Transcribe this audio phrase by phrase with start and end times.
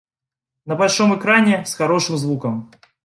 [0.65, 2.71] На большом экране, с хорошим звуком.